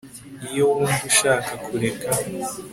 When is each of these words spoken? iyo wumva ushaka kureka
iyo 0.49 0.63
wumva 0.69 0.95
ushaka 1.09 1.51
kureka 1.65 2.09